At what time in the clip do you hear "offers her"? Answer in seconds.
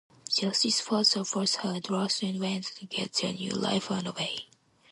1.19-1.75